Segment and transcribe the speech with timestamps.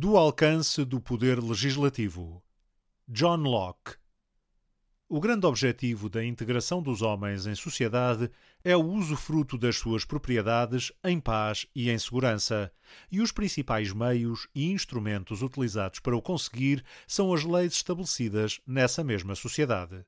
[0.00, 2.40] Do alcance do poder legislativo.
[3.08, 3.96] John Locke.
[5.08, 8.30] O grande objetivo da integração dos homens em sociedade
[8.62, 12.70] é o usufruto das suas propriedades em paz e em segurança,
[13.10, 19.02] e os principais meios e instrumentos utilizados para o conseguir são as leis estabelecidas nessa
[19.02, 20.06] mesma sociedade.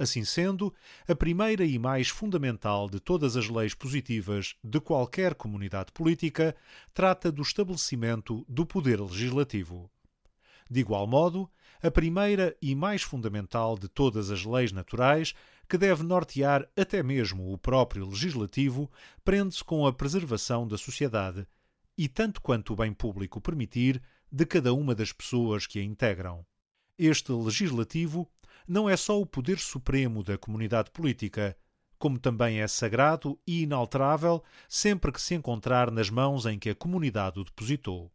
[0.00, 0.72] Assim sendo,
[1.06, 6.56] a primeira e mais fundamental de todas as leis positivas de qualquer comunidade política
[6.94, 9.90] trata do estabelecimento do poder legislativo.
[10.70, 11.50] De igual modo,
[11.82, 15.34] a primeira e mais fundamental de todas as leis naturais,
[15.68, 18.90] que deve nortear até mesmo o próprio legislativo,
[19.22, 21.46] prende-se com a preservação da sociedade
[21.98, 24.00] e, tanto quanto o bem público permitir,
[24.32, 26.42] de cada uma das pessoas que a integram.
[26.98, 28.26] Este legislativo
[28.66, 31.56] não é só o poder supremo da comunidade política,
[31.98, 36.74] como também é sagrado e inalterável sempre que se encontrar nas mãos em que a
[36.74, 38.10] comunidade o depositou.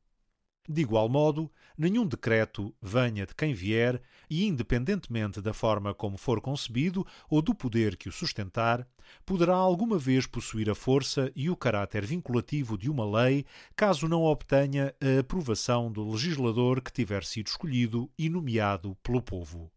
[0.68, 6.42] De igual modo, nenhum decreto, venha de quem vier, e independentemente da forma como for
[6.42, 8.88] concebido ou do poder que o sustentar,
[9.24, 14.24] poderá alguma vez possuir a força e o caráter vinculativo de uma lei, caso não
[14.24, 19.72] obtenha a aprovação do legislador que tiver sido escolhido e nomeado pelo povo.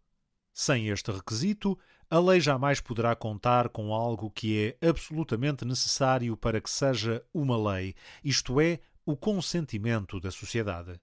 [0.61, 1.79] Sem este requisito,
[2.11, 7.57] a lei jamais poderá contar com algo que é absolutamente necessário para que seja uma
[7.73, 11.01] lei, isto é, o consentimento da sociedade.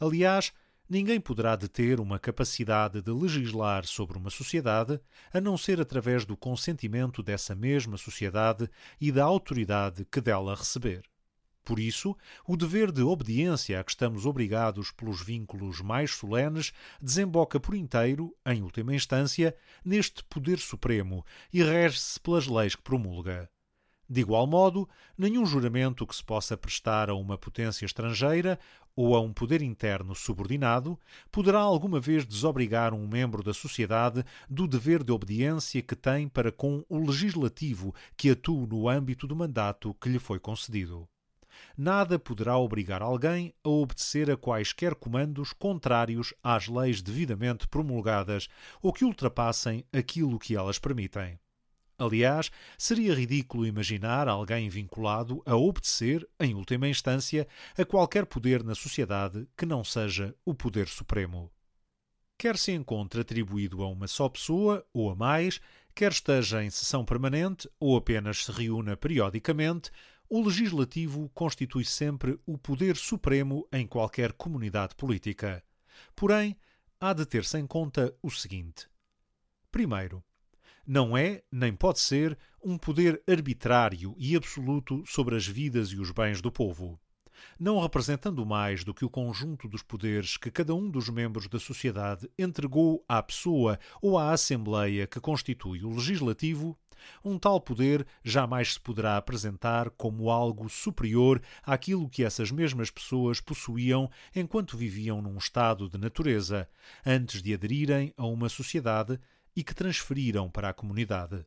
[0.00, 0.50] Aliás,
[0.88, 4.98] ninguém poderá deter uma capacidade de legislar sobre uma sociedade
[5.30, 8.66] a não ser através do consentimento dessa mesma sociedade
[8.98, 11.02] e da autoridade que dela receber.
[11.66, 17.58] Por isso, o dever de obediência a que estamos obrigados pelos vínculos mais solenes desemboca
[17.58, 19.52] por inteiro, em última instância,
[19.84, 23.50] neste poder supremo e rege-se pelas leis que promulga.
[24.08, 28.60] De igual modo, nenhum juramento que se possa prestar a uma potência estrangeira
[28.94, 30.96] ou a um poder interno subordinado
[31.32, 36.52] poderá alguma vez desobrigar um membro da sociedade do dever de obediência que tem para
[36.52, 41.08] com o legislativo que atua no âmbito do mandato que lhe foi concedido
[41.76, 48.48] nada poderá obrigar alguém a obedecer a quaisquer comandos contrários às leis devidamente promulgadas
[48.82, 51.38] ou que ultrapassem aquilo que elas permitem.
[51.98, 58.74] Aliás, seria ridículo imaginar alguém vinculado a obedecer, em última instância, a qualquer poder na
[58.74, 61.50] sociedade que não seja o poder supremo.
[62.38, 65.58] Quer se encontre atribuído a uma só pessoa ou a mais,
[65.94, 69.90] quer esteja em sessão permanente ou apenas se reúna periodicamente,
[70.28, 75.62] o legislativo constitui sempre o poder supremo em qualquer comunidade política.
[76.14, 76.56] Porém,
[77.00, 78.88] há de ter-se em conta o seguinte:
[79.70, 80.22] primeiro,
[80.86, 86.10] não é, nem pode ser, um poder arbitrário e absoluto sobre as vidas e os
[86.10, 87.00] bens do povo
[87.58, 91.58] não representando mais do que o conjunto dos poderes que cada um dos membros da
[91.58, 96.78] sociedade entregou à pessoa ou à Assembleia que constitui o Legislativo,
[97.24, 103.40] um tal poder jamais se poderá apresentar como algo superior àquilo que essas mesmas pessoas
[103.40, 106.68] possuíam enquanto viviam num estado de natureza,
[107.04, 109.18] antes de aderirem a uma sociedade
[109.54, 111.44] e que transferiram para a comunidade.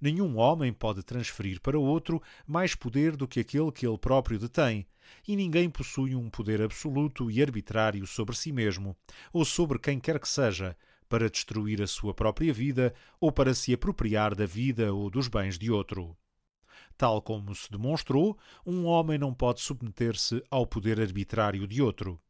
[0.00, 4.86] Nenhum homem pode transferir para outro mais poder do que aquele que ele próprio detém,
[5.26, 8.96] e ninguém possui um poder absoluto e arbitrário sobre si mesmo,
[9.32, 10.76] ou sobre quem quer que seja,
[11.08, 15.58] para destruir a sua própria vida ou para se apropriar da vida ou dos bens
[15.58, 16.16] de outro.
[16.96, 22.20] Tal como se demonstrou, um homem não pode submeter-se ao poder arbitrário de outro.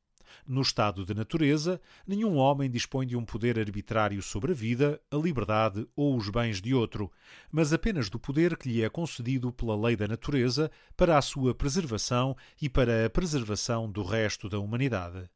[0.46, 5.16] No estado de natureza, nenhum homem dispõe de um poder arbitrário sobre a vida, a
[5.16, 7.10] liberdade ou os bens de outro,
[7.50, 11.54] mas apenas do poder que lhe é concedido pela lei da natureza para a sua
[11.54, 15.28] preservação e para a preservação do resto da humanidade.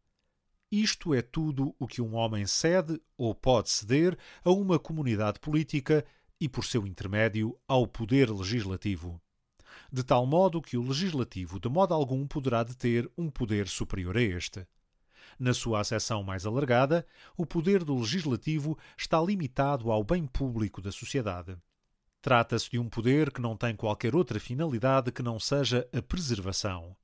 [0.70, 6.04] Isto é tudo o que um homem cede ou pode ceder a uma comunidade política
[6.40, 9.20] e, por seu intermédio, ao poder legislativo
[9.92, 14.22] de tal modo que o legislativo de modo algum poderá deter um poder superior a
[14.22, 14.66] este.
[15.38, 17.06] Na sua acessão mais alargada,
[17.36, 21.56] o poder do legislativo está limitado ao bem público da sociedade.
[22.20, 26.96] Trata-se de um poder que não tem qualquer outra finalidade que não seja a preservação.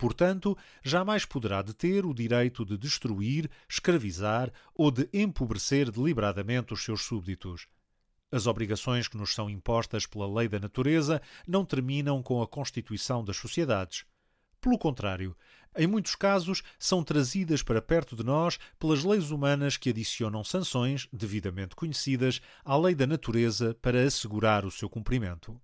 [0.00, 7.02] Portanto, jamais poderá deter o direito de destruir, escravizar ou de empobrecer deliberadamente os seus
[7.02, 7.66] súbditos.
[8.32, 13.22] As obrigações que nos são impostas pela lei da natureza não terminam com a constituição
[13.22, 14.06] das sociedades.
[14.58, 15.36] Pelo contrário,
[15.76, 21.08] em muitos casos, são trazidas para perto de nós pelas leis humanas que adicionam sanções,
[21.12, 25.60] devidamente conhecidas, à lei da natureza para assegurar o seu cumprimento.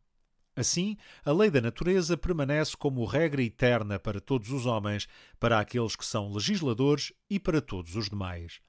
[0.56, 5.06] Assim, a lei da natureza permanece como regra eterna para todos os homens,
[5.38, 8.62] para aqueles que são legisladores e para todos os demais.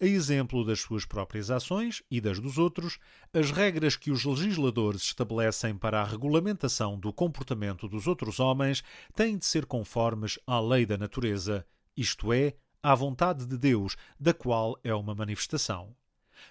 [0.00, 2.98] A exemplo das suas próprias ações e das dos outros,
[3.32, 8.82] as regras que os legisladores estabelecem para a regulamentação do comportamento dos outros homens
[9.14, 11.64] têm de ser conformes à lei da natureza,
[11.96, 15.94] isto é, à vontade de Deus, da qual é uma manifestação.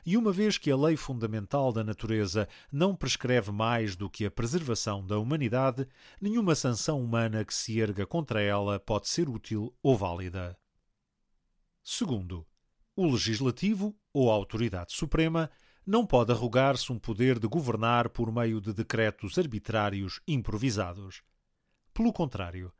[0.05, 4.31] E uma vez que a lei fundamental da natureza não prescreve mais do que a
[4.31, 5.87] preservação da humanidade,
[6.19, 10.57] nenhuma sanção humana que se erga contra ela pode ser útil ou válida.
[11.83, 12.45] Segundo,
[12.95, 15.49] o legislativo, ou a autoridade suprema,
[15.85, 21.23] não pode arrogar-se um poder de governar por meio de decretos arbitrários improvisados.
[21.93, 22.71] Pelo contrário,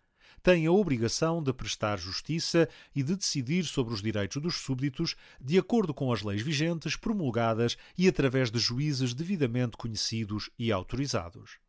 [0.41, 5.57] tem a obrigação de prestar justiça e de decidir sobre os direitos dos súbditos de
[5.57, 11.59] acordo com as leis vigentes promulgadas e através de juízes devidamente conhecidos e autorizados.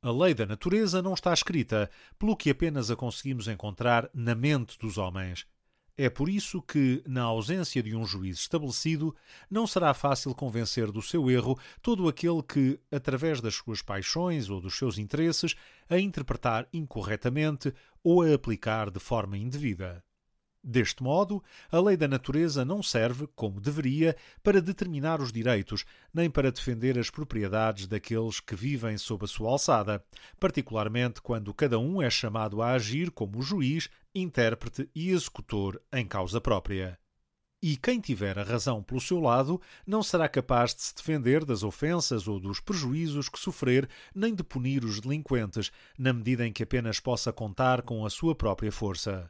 [0.00, 4.78] A lei da natureza não está escrita, pelo que apenas a conseguimos encontrar na mente
[4.78, 5.44] dos homens.
[6.00, 9.12] É por isso que, na ausência de um juiz estabelecido,
[9.50, 14.60] não será fácil convencer do seu erro todo aquele que, através das suas paixões ou
[14.60, 15.56] dos seus interesses,
[15.90, 17.74] a interpretar incorretamente
[18.04, 20.04] ou a aplicar de forma indevida.
[20.62, 26.28] Deste modo, a lei da natureza não serve, como deveria, para determinar os direitos, nem
[26.28, 30.04] para defender as propriedades daqueles que vivem sob a sua alçada,
[30.38, 36.40] particularmente quando cada um é chamado a agir como juiz, intérprete e executor em causa
[36.40, 36.98] própria.
[37.60, 41.64] E quem tiver a razão pelo seu lado não será capaz de se defender das
[41.64, 46.62] ofensas ou dos prejuízos que sofrer, nem de punir os delinquentes, na medida em que
[46.62, 49.28] apenas possa contar com a sua própria força.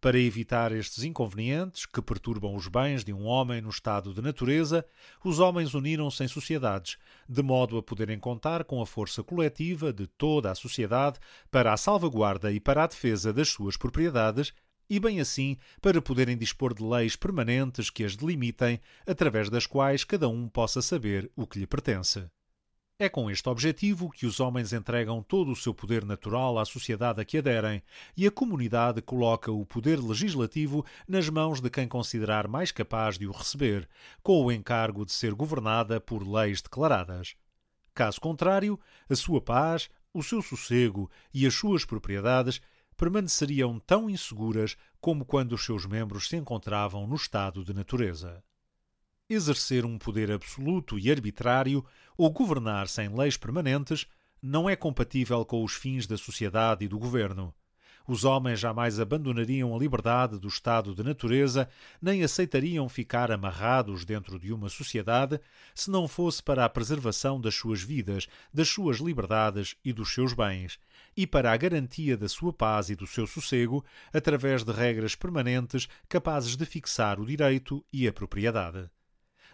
[0.00, 4.86] Para evitar estes inconvenientes que perturbam os bens de um homem no estado de natureza,
[5.24, 6.96] os homens uniram-se em sociedades,
[7.28, 11.18] de modo a poderem contar com a força coletiva de toda a sociedade
[11.50, 14.52] para a salvaguarda e para a defesa das suas propriedades
[14.88, 20.04] e bem assim para poderem dispor de leis permanentes que as delimitem, através das quais
[20.04, 22.30] cada um possa saber o que lhe pertence.
[23.00, 27.20] É com este objetivo que os homens entregam todo o seu poder natural à sociedade
[27.20, 27.80] a que aderem,
[28.16, 33.24] e a comunidade coloca o poder legislativo nas mãos de quem considerar mais capaz de
[33.28, 33.88] o receber,
[34.20, 37.36] com o encargo de ser governada por leis declaradas.
[37.94, 42.60] Caso contrário, a sua paz, o seu sossego e as suas propriedades
[42.96, 48.42] permaneceriam tão inseguras como quando os seus membros se encontravam no estado de natureza.
[49.30, 51.84] Exercer um poder absoluto e arbitrário
[52.16, 54.06] ou governar sem leis permanentes
[54.40, 57.54] não é compatível com os fins da sociedade e do governo.
[58.06, 61.68] Os homens jamais abandonariam a liberdade do estado de natureza,
[62.00, 65.38] nem aceitariam ficar amarrados dentro de uma sociedade,
[65.74, 70.32] se não fosse para a preservação das suas vidas, das suas liberdades e dos seus
[70.32, 70.78] bens,
[71.14, 75.86] e para a garantia da sua paz e do seu sossego, através de regras permanentes
[76.08, 78.88] capazes de fixar o direito e a propriedade.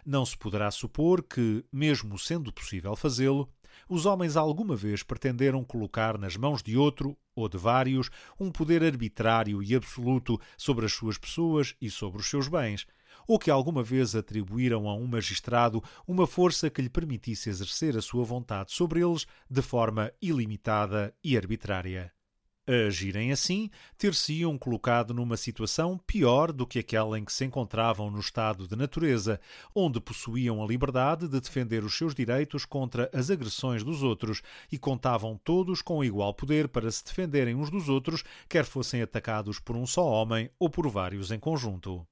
[0.05, 3.49] Não se poderá supor que, mesmo sendo possível fazê-lo,
[3.89, 8.83] os homens alguma vez pretenderam colocar nas mãos de outro, ou de vários, um poder
[8.83, 12.85] arbitrário e absoluto sobre as suas pessoas e sobre os seus bens,
[13.27, 18.01] ou que alguma vez atribuíram a um magistrado uma força que lhe permitisse exercer a
[18.01, 22.13] sua vontade sobre eles de forma ilimitada e arbitrária.
[22.67, 28.09] A agirem assim, ter-se-iam colocado numa situação pior do que aquela em que se encontravam
[28.09, 29.39] no estado de natureza,
[29.75, 34.41] onde possuíam a liberdade de defender os seus direitos contra as agressões dos outros
[34.71, 39.59] e contavam todos com igual poder para se defenderem uns dos outros, quer fossem atacados
[39.59, 42.03] por um só homem ou por vários em conjunto.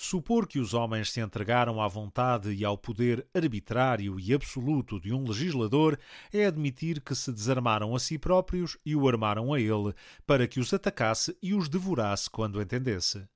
[0.00, 5.12] Supor que os homens se entregaram à vontade e ao poder arbitrário e absoluto de
[5.12, 5.98] um legislador
[6.32, 9.92] é admitir que se desarmaram a si próprios e o armaram a ele,
[10.24, 13.26] para que os atacasse e os devorasse quando entendesse.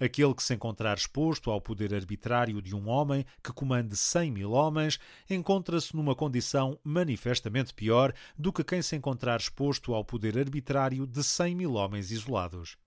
[0.00, 4.52] Aquele que se encontrar exposto ao poder arbitrário de um homem que comande cem mil
[4.52, 11.06] homens encontra-se numa condição manifestamente pior do que quem se encontrar exposto ao poder arbitrário
[11.06, 12.78] de cem mil homens isolados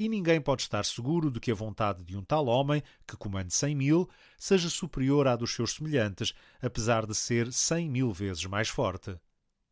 [0.00, 3.52] e ninguém pode estar seguro de que a vontade de um tal homem, que comande
[3.52, 8.70] cem mil, seja superior à dos seus semelhantes, apesar de ser cem mil vezes mais
[8.70, 9.14] forte.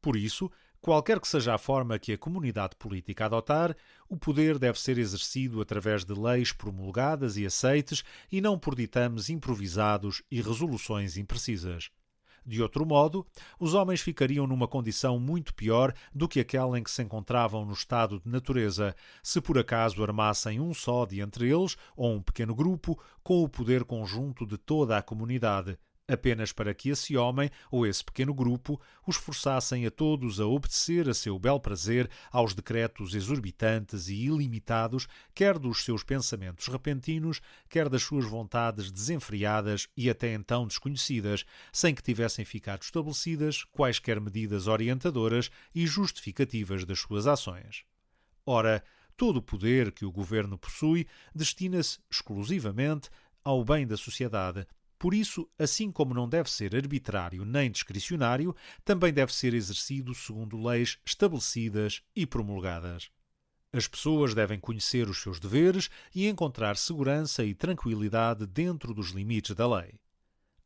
[0.02, 0.50] Por isso,
[0.82, 3.74] qualquer que seja a forma que a comunidade política adotar,
[4.06, 9.30] o poder deve ser exercido através de leis promulgadas e aceites e não por ditames
[9.30, 11.90] improvisados e resoluções imprecisas.
[12.48, 13.26] De outro modo,
[13.60, 17.74] os homens ficariam numa condição muito pior do que aquela em que se encontravam no
[17.74, 22.54] estado de natureza, se por acaso armassem um só de entre eles, ou um pequeno
[22.54, 25.78] grupo, com o poder conjunto de toda a comunidade,
[26.08, 31.08] apenas para que esse homem ou esse pequeno grupo os forçassem a todos a obedecer
[31.08, 37.88] a seu bel prazer aos decretos exorbitantes e ilimitados, quer dos seus pensamentos repentinos, quer
[37.88, 44.66] das suas vontades desenfreadas e até então desconhecidas, sem que tivessem ficado estabelecidas quaisquer medidas
[44.66, 47.84] orientadoras e justificativas das suas ações.
[48.46, 48.82] Ora,
[49.16, 53.10] todo o poder que o governo possui destina-se exclusivamente
[53.44, 54.66] ao bem da sociedade
[54.98, 60.60] por isso, assim como não deve ser arbitrário nem discricionário, também deve ser exercido segundo
[60.60, 63.10] leis estabelecidas e promulgadas.
[63.72, 69.54] As pessoas devem conhecer os seus deveres e encontrar segurança e tranquilidade dentro dos limites
[69.54, 70.00] da lei.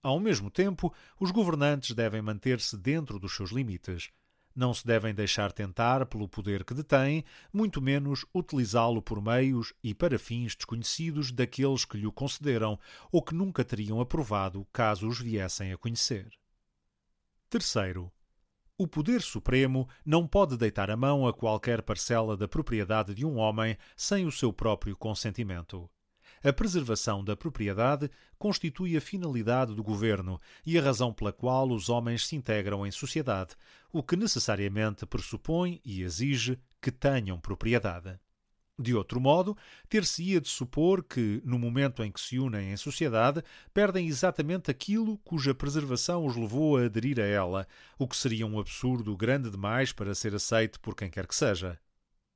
[0.03, 4.11] Ao mesmo tempo, os governantes devem manter-se dentro dos seus limites,
[4.55, 9.95] não se devem deixar tentar pelo poder que detêm, muito menos utilizá-lo por meios e
[9.95, 12.79] para fins desconhecidos daqueles que lhe o concederam
[13.11, 16.31] ou que nunca teriam aprovado caso os viessem a conhecer.
[17.49, 18.11] Terceiro,
[18.79, 23.37] o poder supremo não pode deitar a mão a qualquer parcela da propriedade de um
[23.37, 25.89] homem sem o seu próprio consentimento.
[26.45, 31.89] A preservação da propriedade constitui a finalidade do governo e a razão pela qual os
[31.89, 33.55] homens se integram em sociedade,
[33.93, 38.19] o que necessariamente pressupõe e exige que tenham propriedade.
[38.77, 39.57] De outro modo,
[39.89, 43.41] ter-se-ia de supor que, no momento em que se unem em sociedade,
[43.73, 48.59] perdem exatamente aquilo cuja preservação os levou a aderir a ela, o que seria um
[48.59, 51.79] absurdo grande demais para ser aceito por quem quer que seja.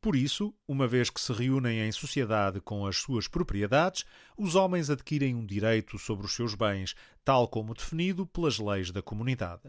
[0.07, 4.05] Por isso, uma vez que se reúnem em sociedade com as suas propriedades,
[4.39, 6.95] os homens adquirem um direito sobre os seus bens,
[7.25, 9.69] tal como definido pelas leis da comunidade.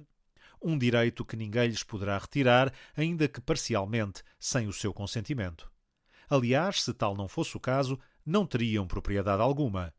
[0.62, 5.72] Um direito que ninguém lhes poderá retirar, ainda que parcialmente, sem o seu consentimento.
[6.30, 9.92] Aliás, se tal não fosse o caso, não teriam propriedade alguma.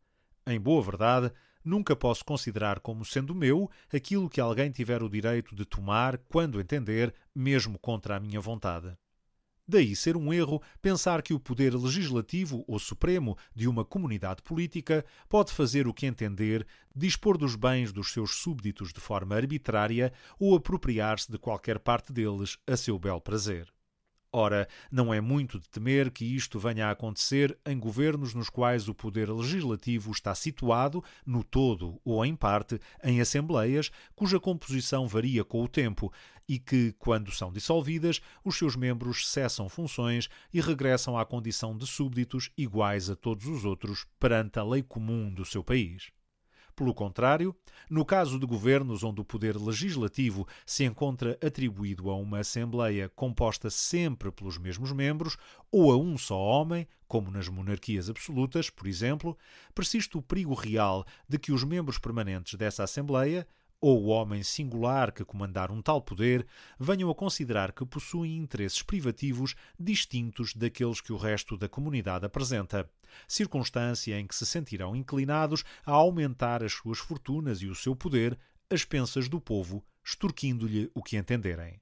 [0.47, 1.33] Em boa verdade,
[1.64, 6.61] nunca posso considerar como sendo meu aquilo que alguém tiver o direito de tomar quando
[6.61, 8.97] entender, mesmo contra a minha vontade.
[9.70, 15.04] Daí ser um erro pensar que o poder legislativo ou supremo de uma comunidade política
[15.28, 20.56] pode fazer o que entender, dispor dos bens dos seus súbditos de forma arbitrária ou
[20.56, 23.70] apropriar-se de qualquer parte deles a seu bel prazer.
[24.30, 28.87] Ora, não é muito de temer que isto venha a acontecer em governos nos quais
[28.87, 35.42] o poder legislativo está situado, no todo ou em parte, em assembleias cuja composição varia
[35.44, 36.12] com o tempo
[36.47, 41.87] e que, quando são dissolvidas, os seus membros cessam funções e regressam à condição de
[41.87, 46.11] súbditos iguais a todos os outros perante a lei comum do seu país.
[46.78, 47.56] Pelo contrário,
[47.90, 53.68] no caso de governos onde o poder legislativo se encontra atribuído a uma Assembleia composta
[53.68, 55.37] sempre pelos mesmos membros
[55.73, 59.37] ou a um só homem, como nas monarquias absolutas, por exemplo,
[59.75, 63.44] persiste o perigo real de que os membros permanentes dessa Assembleia,
[63.80, 66.47] ou o homem singular que comandar um tal poder
[66.78, 72.90] venham a considerar que possuem interesses privativos distintos daqueles que o resto da comunidade apresenta,
[73.26, 78.38] circunstância em que se sentirão inclinados a aumentar as suas fortunas e o seu poder
[78.70, 81.80] às pensas do povo, extorquindo-lhe o que entenderem.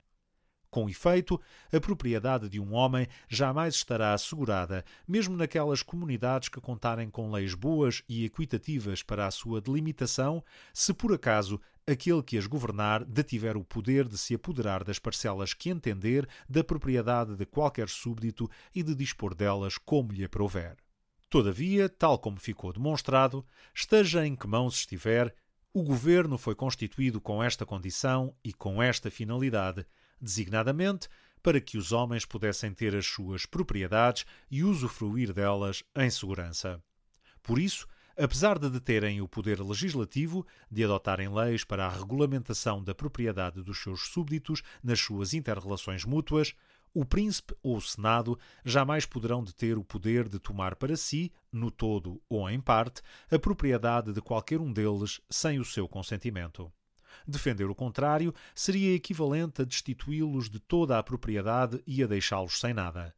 [0.77, 1.41] Com efeito,
[1.73, 7.55] a propriedade de um homem jamais estará assegurada, mesmo naquelas comunidades que contarem com leis
[7.55, 13.57] boas e equitativas para a sua delimitação, se por acaso aquele que as governar detiver
[13.57, 18.83] o poder de se apoderar das parcelas que entender da propriedade de qualquer súbdito e
[18.83, 20.77] de dispor delas como lhe aprouver.
[21.31, 25.35] Todavia, tal como ficou demonstrado, esteja em que mãos estiver,
[25.73, 29.87] o governo foi constituído com esta condição e com esta finalidade,
[30.21, 31.09] designadamente
[31.43, 36.83] para que os homens pudessem ter as suas propriedades e usufruir delas em segurança.
[37.43, 37.87] Por isso,
[38.17, 43.83] apesar de deterem o poder legislativo de adotarem leis para a regulamentação da propriedade dos
[43.83, 46.55] seus súbditos nas suas interrelações mútuas,
[46.95, 51.71] o príncipe ou o senado jamais poderão deter o poder de tomar para si, no
[51.71, 56.73] todo ou em parte, a propriedade de qualquer um deles sem o seu consentimento.
[57.29, 62.73] Defender o contrário seria equivalente a destituí-los de toda a propriedade e a deixá-los sem
[62.73, 63.15] nada.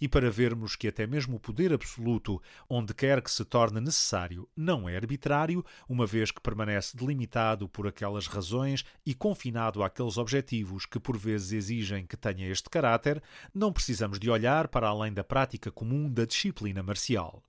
[0.00, 4.48] E para vermos que até mesmo o poder absoluto, onde quer que se torne necessário,
[4.54, 10.84] não é arbitrário, uma vez que permanece delimitado por aquelas razões e confinado àqueles objetivos
[10.84, 13.22] que por vezes exigem que tenha este caráter,
[13.54, 17.42] não precisamos de olhar para além da prática comum da disciplina marcial.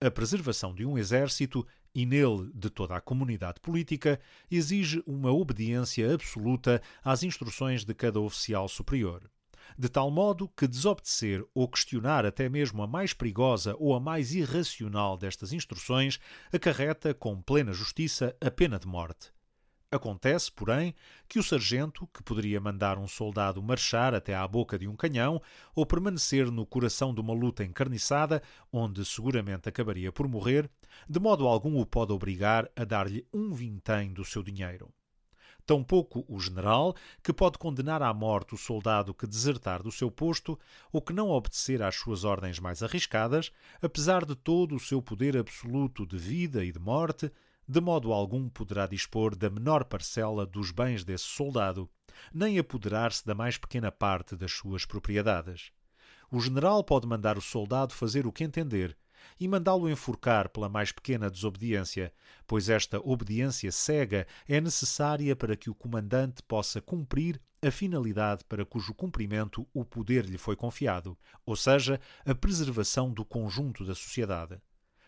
[0.00, 6.14] A preservação de um exército e nele de toda a comunidade política, exige uma obediência
[6.14, 9.28] absoluta às instruções de cada oficial superior.
[9.76, 14.32] De tal modo que desobedecer ou questionar até mesmo a mais perigosa ou a mais
[14.34, 16.20] irracional destas instruções
[16.52, 19.32] acarreta com plena justiça a pena de morte.
[19.90, 20.94] Acontece, porém,
[21.26, 25.40] que o sargento, que poderia mandar um soldado marchar até à boca de um canhão
[25.74, 30.70] ou permanecer no coração de uma luta encarniçada, onde seguramente acabaria por morrer,
[31.08, 34.92] de modo algum o pode obrigar a dar-lhe um vintém do seu dinheiro.
[35.68, 40.58] Tampouco o general, que pode condenar à morte o soldado que desertar do seu posto
[40.90, 45.36] ou que não obedecer às suas ordens mais arriscadas, apesar de todo o seu poder
[45.36, 47.30] absoluto de vida e de morte,
[47.68, 51.86] de modo algum poderá dispor da menor parcela dos bens desse soldado,
[52.32, 55.70] nem apoderar-se da mais pequena parte das suas propriedades.
[56.30, 58.96] O general pode mandar o soldado fazer o que entender
[59.38, 62.12] e mandá-lo enforcar pela mais pequena desobediência,
[62.46, 68.64] pois esta obediência cega é necessária para que o comandante possa cumprir a finalidade para
[68.64, 74.60] cujo cumprimento o poder lhe foi confiado, ou seja, a preservação do conjunto da sociedade.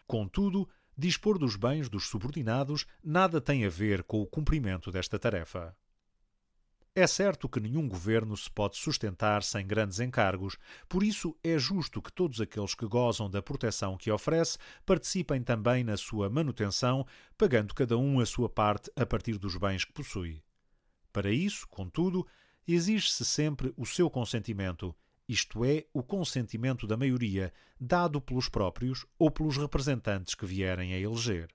[0.06, 5.76] Contudo, dispor dos bens dos subordinados nada tem a ver com o cumprimento desta tarefa.
[6.94, 10.56] É certo que nenhum governo se pode sustentar sem grandes encargos,
[10.88, 15.84] por isso é justo que todos aqueles que gozam da proteção que oferece participem também
[15.84, 17.06] na sua manutenção,
[17.38, 20.42] pagando cada um a sua parte a partir dos bens que possui.
[21.12, 22.26] Para isso, contudo,
[22.66, 24.94] exige-se sempre o seu consentimento
[25.30, 30.98] isto é, o consentimento da maioria, dado pelos próprios ou pelos representantes que vierem a
[30.98, 31.48] eleger.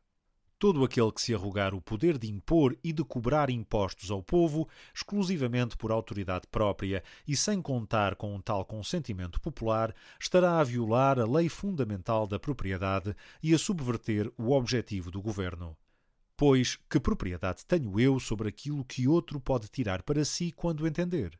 [0.57, 4.69] Todo aquele que se arrogar o poder de impor e de cobrar impostos ao povo,
[4.93, 11.19] exclusivamente por autoridade própria e sem contar com um tal consentimento popular, estará a violar
[11.19, 15.75] a lei fundamental da propriedade e a subverter o objetivo do governo.
[16.37, 21.37] Pois, que propriedade tenho eu sobre aquilo que outro pode tirar para si quando entender?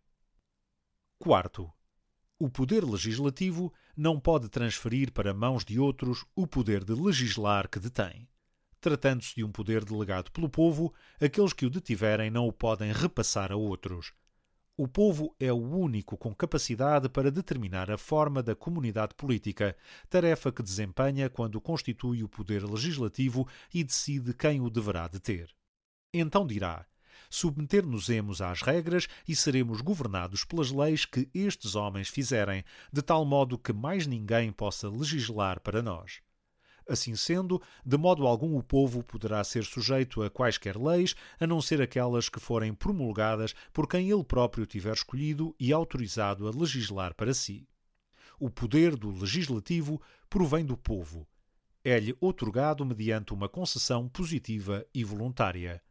[1.17, 1.71] Quarto,
[2.37, 7.79] o poder legislativo não pode transferir para mãos de outros o poder de legislar que
[7.79, 8.27] detém.
[8.85, 13.51] Tratando-se de um poder delegado pelo povo, aqueles que o detiverem não o podem repassar
[13.51, 14.13] a outros.
[14.77, 19.75] O povo é o único com capacidade para determinar a forma da comunidade política,
[20.07, 25.49] tarefa que desempenha quando constitui o poder legislativo e decide quem o deverá deter.
[26.13, 26.85] Então dirá:
[27.27, 33.57] submeter-nos-emos às regras e seremos governados pelas leis que estes homens fizerem, de tal modo
[33.57, 36.21] que mais ninguém possa legislar para nós.
[36.87, 41.59] Assim sendo, de modo algum o povo poderá ser sujeito a quaisquer leis, a não
[41.59, 47.15] ser aquelas que forem promulgadas por quem ele próprio tiver escolhido e autorizado a legislar
[47.15, 47.67] para si.
[48.39, 51.27] O poder do legislativo provém do povo.
[51.83, 55.81] É-lhe otorgado mediante uma concessão positiva e voluntária.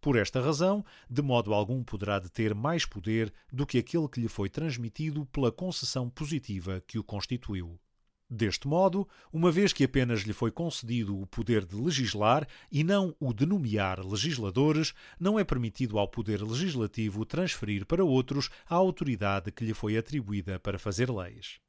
[0.00, 4.28] Por esta razão, de modo algum poderá deter mais poder do que aquele que lhe
[4.28, 7.80] foi transmitido pela concessão positiva que o constituiu.
[8.28, 13.14] Deste modo, uma vez que apenas lhe foi concedido o poder de legislar e não
[13.20, 19.52] o de nomear legisladores, não é permitido ao poder legislativo transferir para outros a autoridade
[19.52, 21.60] que lhe foi atribuída para fazer leis.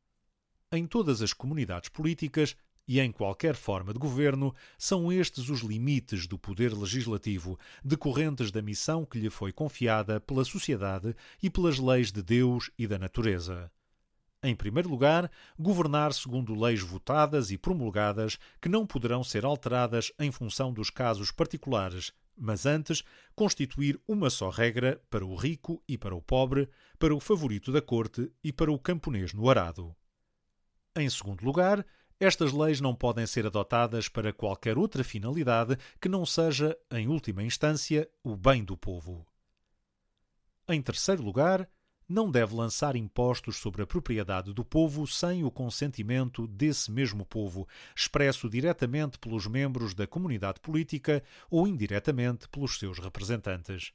[0.72, 2.56] Em todas as comunidades políticas,
[2.88, 8.62] e em qualquer forma de governo, são estes os limites do poder legislativo, decorrentes da
[8.62, 13.72] missão que lhe foi confiada pela sociedade e pelas leis de Deus e da natureza.
[14.46, 20.32] Em primeiro lugar, governar segundo leis votadas e promulgadas que não poderão ser alteradas em
[20.32, 23.02] função dos casos particulares, mas antes
[23.36, 27.82] constituir uma só regra para o rico e para o pobre, para o favorito da
[27.82, 29.96] corte e para o camponês no arado.
[30.96, 31.84] Em segundo lugar,
[32.20, 37.42] estas leis não podem ser adotadas para qualquer outra finalidade que não seja, em última
[37.42, 39.26] instância, o bem do povo.
[40.70, 41.68] Em terceiro lugar,
[42.08, 47.68] não deve lançar impostos sobre a propriedade do povo sem o consentimento desse mesmo povo,
[47.96, 53.94] expresso diretamente pelos membros da comunidade política ou indiretamente pelos seus representantes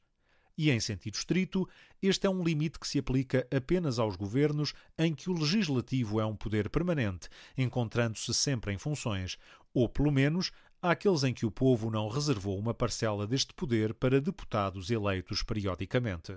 [0.60, 1.66] e, em sentido estrito,
[2.02, 6.26] este é um limite que se aplica apenas aos governos em que o legislativo é
[6.26, 9.38] um poder permanente, encontrando-se sempre em funções,
[9.72, 14.20] ou, pelo menos, àqueles em que o povo não reservou uma parcela deste poder para
[14.20, 16.36] deputados eleitos periodicamente.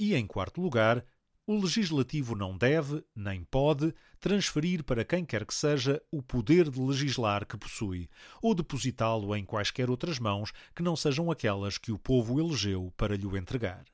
[0.00, 1.04] E, em quarto lugar,
[1.46, 6.80] o legislativo não deve, nem pode, transferir para quem quer que seja o poder de
[6.80, 8.08] legislar que possui,
[8.40, 13.14] ou depositá-lo em quaisquer outras mãos que não sejam aquelas que o povo elegeu para
[13.14, 13.84] lhe o entregar.